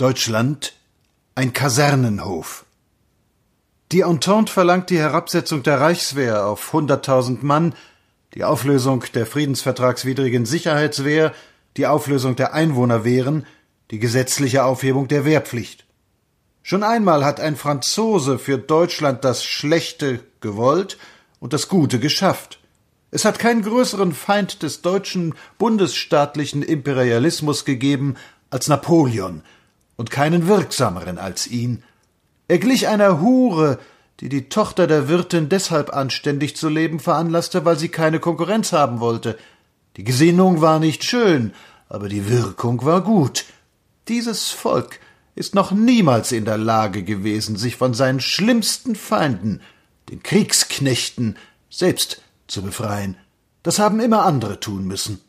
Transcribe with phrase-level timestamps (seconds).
[0.00, 0.72] Deutschland
[1.34, 2.64] ein Kasernenhof.
[3.92, 7.74] Die Entente verlangt die Herabsetzung der Reichswehr auf hunderttausend Mann,
[8.32, 11.34] die Auflösung der friedensvertragswidrigen Sicherheitswehr,
[11.76, 13.44] die Auflösung der Einwohnerwehren,
[13.90, 15.84] die gesetzliche Aufhebung der Wehrpflicht.
[16.62, 20.96] Schon einmal hat ein Franzose für Deutschland das Schlechte gewollt
[21.40, 22.58] und das Gute geschafft.
[23.10, 28.14] Es hat keinen größeren Feind des deutschen bundesstaatlichen Imperialismus gegeben
[28.48, 29.42] als Napoleon
[30.00, 31.82] und keinen wirksameren als ihn.
[32.48, 33.78] Er glich einer Hure,
[34.20, 39.00] die die Tochter der Wirtin deshalb anständig zu leben veranlasste, weil sie keine Konkurrenz haben
[39.00, 39.36] wollte.
[39.98, 41.52] Die Gesinnung war nicht schön,
[41.90, 43.44] aber die Wirkung war gut.
[44.08, 45.00] Dieses Volk
[45.34, 49.60] ist noch niemals in der Lage gewesen, sich von seinen schlimmsten Feinden,
[50.08, 51.36] den Kriegsknechten,
[51.68, 53.18] selbst zu befreien.
[53.62, 55.20] Das haben immer andere tun müssen.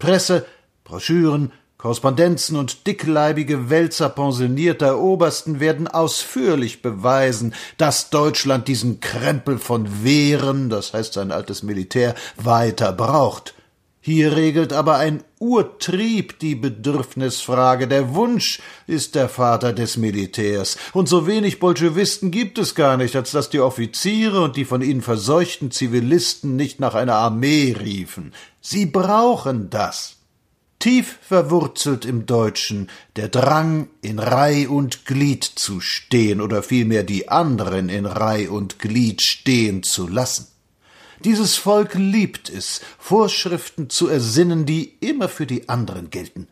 [0.00, 0.46] Presse,
[0.82, 1.52] Broschüren,
[1.84, 10.70] Korrespondenzen und dickleibige Wälzer pensionierter Obersten werden ausführlich beweisen, dass Deutschland diesen Krempel von Wehren,
[10.70, 13.52] das heißt sein altes Militär, weiter braucht.
[14.00, 17.86] Hier regelt aber ein Urtrieb die Bedürfnisfrage.
[17.86, 20.78] Der Wunsch ist der Vater des Militärs.
[20.94, 24.80] Und so wenig Bolschewisten gibt es gar nicht, als dass die Offiziere und die von
[24.80, 28.32] ihnen verseuchten Zivilisten nicht nach einer Armee riefen.
[28.62, 30.16] Sie brauchen das.
[30.84, 37.30] Tief verwurzelt im Deutschen der Drang, in Reih und Glied zu stehen oder vielmehr die
[37.30, 40.46] anderen in Reih und Glied stehen zu lassen.
[41.24, 46.48] Dieses Volk liebt es, Vorschriften zu ersinnen, die immer für die anderen gelten.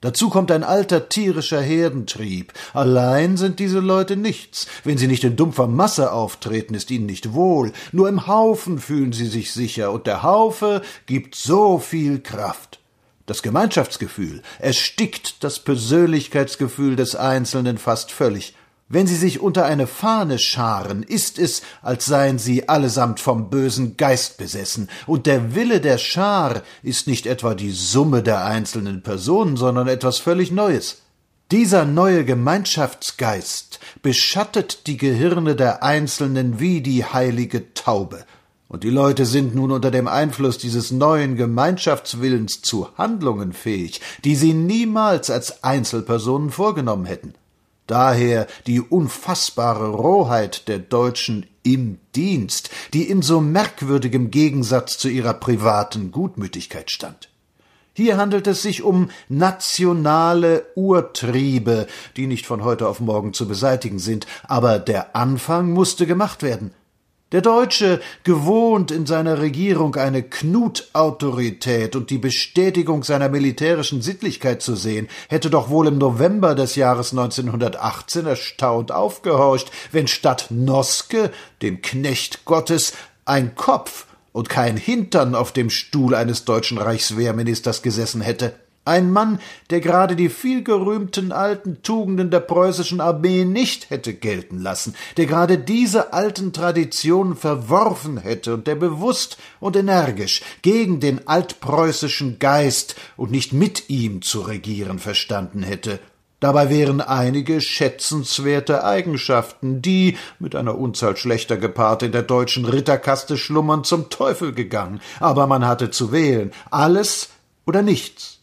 [0.00, 2.54] Dazu kommt ein alter tierischer Herdentrieb.
[2.74, 4.66] Allein sind diese Leute nichts.
[4.82, 7.70] Wenn sie nicht in dumpfer Masse auftreten, ist ihnen nicht wohl.
[7.92, 12.80] Nur im Haufen fühlen sie sich sicher, und der Haufe gibt so viel Kraft.
[13.28, 18.54] Das Gemeinschaftsgefühl erstickt das Persönlichkeitsgefühl des Einzelnen fast völlig.
[18.88, 23.98] Wenn sie sich unter eine Fahne scharen, ist es, als seien sie allesamt vom bösen
[23.98, 29.58] Geist besessen, und der Wille der Schar ist nicht etwa die Summe der einzelnen Personen,
[29.58, 31.02] sondern etwas völlig Neues.
[31.50, 38.24] Dieser neue Gemeinschaftsgeist beschattet die Gehirne der Einzelnen wie die heilige Taube,
[38.68, 44.36] und die Leute sind nun unter dem Einfluss dieses neuen Gemeinschaftswillens zu Handlungen fähig, die
[44.36, 47.34] sie niemals als Einzelpersonen vorgenommen hätten.
[47.86, 55.32] Daher die unfassbare Rohheit der Deutschen im Dienst, die in so merkwürdigem Gegensatz zu ihrer
[55.32, 57.30] privaten Gutmütigkeit stand.
[57.94, 61.86] Hier handelt es sich um nationale Urtriebe,
[62.16, 66.72] die nicht von heute auf morgen zu beseitigen sind, aber der Anfang musste gemacht werden.
[67.30, 74.76] Der Deutsche, gewohnt in seiner Regierung eine Knutautorität und die Bestätigung seiner militärischen Sittlichkeit zu
[74.76, 81.30] sehen, hätte doch wohl im November des Jahres 1918 erstaunt aufgehorcht, wenn statt Noske,
[81.60, 82.94] dem Knecht Gottes,
[83.26, 88.54] ein Kopf und kein Hintern auf dem Stuhl eines deutschen Reichswehrministers gesessen hätte.
[88.88, 89.38] Ein Mann,
[89.68, 95.58] der gerade die vielgerühmten alten Tugenden der preußischen Armee nicht hätte gelten lassen, der gerade
[95.58, 103.30] diese alten Traditionen verworfen hätte und der bewusst und energisch gegen den altpreußischen Geist und
[103.30, 106.00] nicht mit ihm zu regieren verstanden hätte.
[106.40, 113.36] Dabei wären einige schätzenswerte Eigenschaften, die, mit einer Unzahl schlechter gepaart in der deutschen Ritterkaste
[113.36, 115.02] schlummern, zum Teufel gegangen.
[115.20, 117.28] Aber man hatte zu wählen alles
[117.66, 118.37] oder nichts.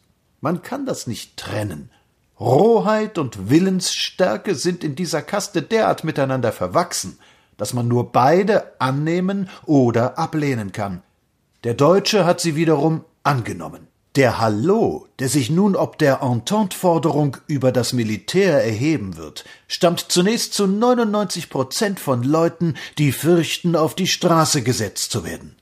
[0.46, 1.90] Man kann das nicht trennen.
[2.40, 7.18] Rohheit und Willensstärke sind in dieser Kaste derart miteinander verwachsen,
[7.58, 11.02] dass man nur beide annehmen oder ablehnen kann.
[11.64, 13.88] Der Deutsche hat sie wiederum angenommen.
[14.18, 20.54] Der Hallo, der sich nun ob der Entente-Forderung über das Militär erheben wird, stammt zunächst
[20.54, 25.56] zu 99 Prozent von Leuten, die fürchten, auf die Straße gesetzt zu werden.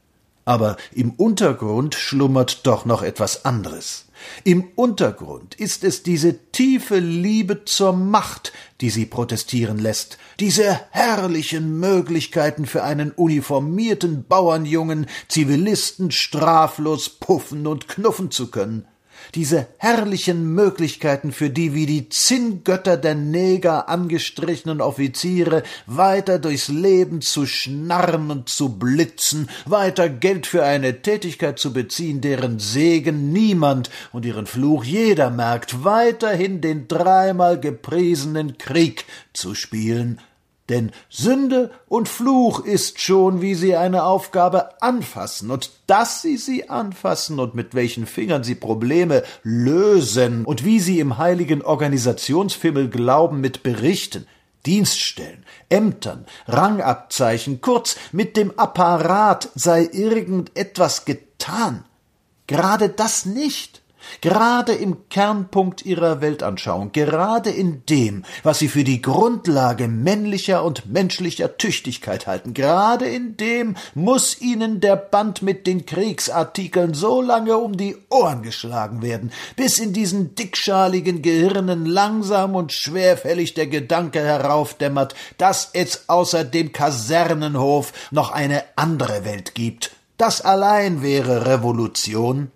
[0.44, 4.08] Aber im Untergrund schlummert doch noch etwas anderes.
[4.44, 11.80] Im Untergrund ist es diese tiefe Liebe zur Macht, die sie protestieren lässt, diese herrlichen
[11.80, 18.86] Möglichkeiten für einen uniformierten Bauernjungen, Zivilisten straflos puffen und knuffen zu können,
[19.36, 27.22] diese herrlichen Möglichkeiten, für die wie die Zinngötter der Neger angestrichenen Offiziere weiter durchs Leben
[27.22, 33.90] zu schnarren und zu blitzen, weiter Geld für eine Tätigkeit zu beziehen, deren Segen niemand
[34.12, 40.20] und ihren Fluch jeder merkt, weiterhin den dreimal gepriesenen Krieg zu spielen,
[40.74, 46.68] Denn Sünde und Fluch ist schon, wie sie eine Aufgabe anfassen, und dass sie sie
[46.68, 53.40] anfassen und mit welchen Fingern sie Probleme lösen und wie sie im heiligen Organisationsfimmel glauben
[53.40, 54.26] mit Berichten,
[54.66, 61.86] Dienststellen, Ämtern, Rangabzeichen, kurz mit dem Apparat sei irgendetwas getan.
[62.48, 63.83] Gerade das nicht.
[64.22, 70.86] Gerade im Kernpunkt ihrer Weltanschauung, gerade in dem, was sie für die Grundlage männlicher und
[70.92, 77.58] menschlicher Tüchtigkeit halten, gerade in dem muss ihnen der Band mit den Kriegsartikeln so lange
[77.58, 84.20] um die Ohren geschlagen werden, bis in diesen dickschaligen Gehirnen langsam und schwerfällig der Gedanke
[84.22, 89.92] heraufdämmert, dass es außer dem Kasernenhof noch eine andere Welt gibt.
[90.18, 92.52] Das allein wäre Revolution.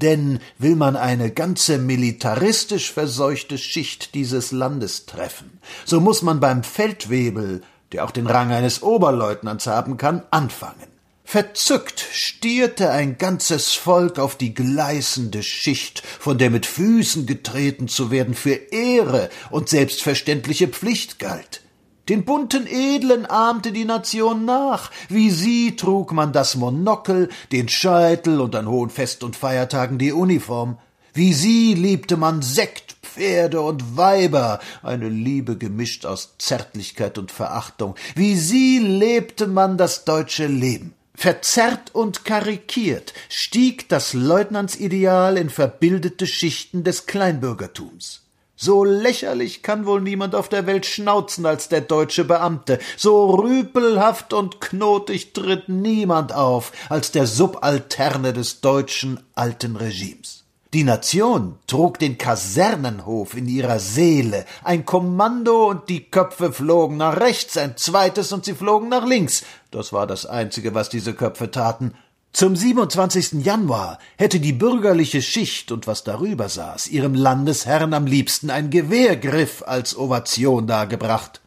[0.00, 6.62] Denn will man eine ganze militaristisch verseuchte Schicht dieses Landes treffen, so muss man beim
[6.62, 7.62] Feldwebel,
[7.92, 10.86] der auch den Rang eines Oberleutnants haben kann, anfangen.
[11.24, 18.10] Verzückt stierte ein ganzes Volk auf die gleißende Schicht, von der mit Füßen getreten zu
[18.10, 21.60] werden für Ehre und selbstverständliche Pflicht galt.
[22.08, 24.90] Den bunten Edlen ahmte die Nation nach.
[25.08, 30.12] Wie sie trug man das Monokel, den Scheitel und an hohen Fest- und Feiertagen die
[30.12, 30.78] Uniform.
[31.12, 37.94] Wie sie liebte man Sekt, Pferde und Weiber, eine Liebe gemischt aus Zärtlichkeit und Verachtung.
[38.14, 40.94] Wie sie lebte man das deutsche Leben.
[41.14, 48.27] Verzerrt und karikiert stieg das Leutnantsideal in verbildete Schichten des Kleinbürgertums.
[48.60, 54.32] So lächerlich kann wohl niemand auf der Welt schnauzen als der deutsche Beamte, so rüpelhaft
[54.32, 60.42] und knotig tritt niemand auf als der Subalterne des deutschen alten Regimes.
[60.74, 67.20] Die Nation trug den Kasernenhof in ihrer Seele, ein Kommando und die Köpfe flogen nach
[67.20, 69.44] rechts, ein zweites und sie flogen nach links.
[69.70, 71.94] Das war das Einzige, was diese Köpfe taten.
[72.32, 73.44] Zum 27.
[73.44, 79.64] Januar hätte die bürgerliche Schicht und was darüber saß ihrem Landesherrn am liebsten ein Gewehrgriff
[79.66, 81.40] als Ovation dargebracht.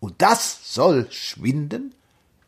[0.00, 1.94] Und das soll schwinden?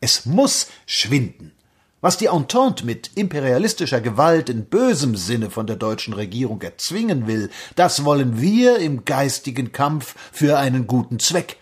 [0.01, 1.53] Es muss schwinden.
[2.01, 7.49] Was die Entente mit imperialistischer Gewalt in bösem Sinne von der deutschen Regierung erzwingen will,
[7.75, 11.57] das wollen wir im geistigen Kampf für einen guten Zweck.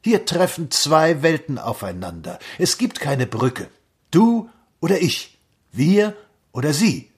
[0.00, 2.38] Hier treffen zwei Welten aufeinander.
[2.58, 3.68] Es gibt keine Brücke.
[4.10, 4.48] Du
[4.80, 5.33] oder ich.
[5.76, 6.14] Wir
[6.52, 7.10] oder sie.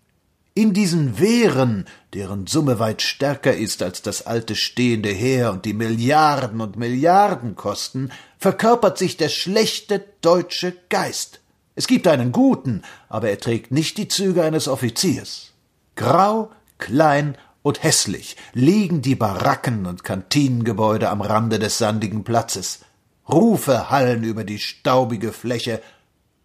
[0.55, 5.75] In diesen Wehren, deren Summe weit stärker ist als das alte stehende Heer und die
[5.75, 11.41] Milliarden und Milliarden kosten, verkörpert sich der schlechte deutsche Geist.
[11.75, 15.53] Es gibt einen guten, aber er trägt nicht die Züge eines Offiziers.
[15.95, 22.81] Grau, klein und hässlich liegen die Baracken und Kantinengebäude am Rande des sandigen Platzes.
[23.29, 25.83] Rufe hallen über die staubige Fläche,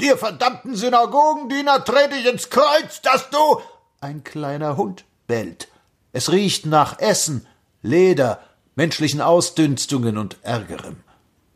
[0.01, 3.61] Dir verdammten Synagogendiener trete ich ins Kreuz, dass du.
[3.99, 5.67] Ein kleiner Hund bellt.
[6.11, 7.45] Es riecht nach Essen,
[7.83, 8.39] Leder,
[8.75, 10.97] menschlichen Ausdünstungen und Ärgerem.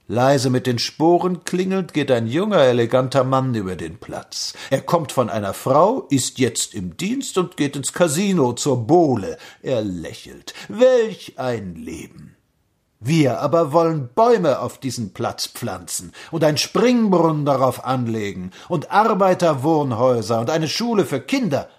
[0.08, 4.54] Leise mit den Sporen klingelnd geht ein junger, eleganter Mann über den Platz.
[4.70, 9.40] Er kommt von einer Frau, ist jetzt im Dienst und geht ins Casino zur Bowle.
[9.64, 10.54] Er lächelt.
[10.68, 12.35] Welch ein Leben!
[13.00, 20.40] Wir aber wollen Bäume auf diesen Platz pflanzen und ein Springbrunnen darauf anlegen und Arbeiterwohnhäuser
[20.40, 21.70] und eine Schule für Kinder.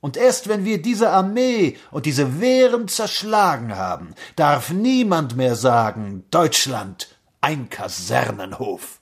[0.00, 6.24] Und erst wenn wir diese Armee und diese Wehren zerschlagen haben, darf niemand mehr sagen
[6.30, 7.08] Deutschland
[7.40, 9.00] ein Kasernenhof.